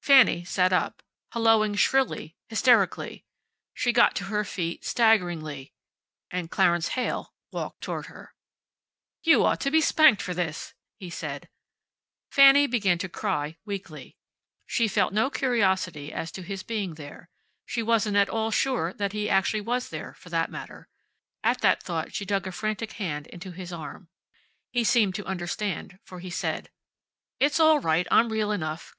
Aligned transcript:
Fanny 0.00 0.44
sat 0.44 0.72
up, 0.72 1.02
helloing 1.34 1.76
shrilly, 1.76 2.34
hysterically. 2.48 3.26
She 3.74 3.92
got 3.92 4.16
to 4.16 4.24
her 4.32 4.44
feet, 4.46 4.82
staggeringly. 4.82 5.74
And 6.30 6.50
Clarence 6.50 6.92
Heyl 6.96 7.34
walked 7.50 7.82
toward 7.82 8.06
her. 8.06 8.32
"You 9.22 9.44
ought 9.44 9.60
to 9.60 9.70
be 9.70 9.82
spanked 9.82 10.22
for 10.22 10.32
this," 10.32 10.72
he 10.96 11.10
said. 11.10 11.50
Fanny 12.30 12.66
began 12.66 12.96
to 12.96 13.10
cry 13.10 13.58
weakly. 13.66 14.16
She 14.64 14.88
felt 14.88 15.12
no 15.12 15.28
curiosity 15.28 16.10
as 16.14 16.32
to 16.32 16.42
his 16.42 16.62
being 16.62 16.94
there. 16.94 17.28
She 17.66 17.82
wasn't 17.82 18.16
at 18.16 18.30
all 18.30 18.50
sure 18.50 18.94
that 18.94 19.12
he 19.12 19.28
actually 19.28 19.60
was 19.60 19.90
there, 19.90 20.14
for 20.14 20.30
that 20.30 20.50
matter. 20.50 20.88
At 21.44 21.60
that 21.60 21.82
thought 21.82 22.14
she 22.14 22.24
dug 22.24 22.46
a 22.46 22.52
frantic 22.52 22.92
hand 22.92 23.26
into 23.26 23.50
his 23.50 23.70
arm. 23.70 24.08
He 24.70 24.82
seemed 24.82 25.14
to 25.16 25.26
understand, 25.26 25.98
for 26.06 26.20
he 26.20 26.30
said, 26.30 26.70
"It's 27.38 27.60
all 27.60 27.80
right. 27.80 28.06
I'm 28.10 28.30
real 28.32 28.50
enough. 28.50 28.94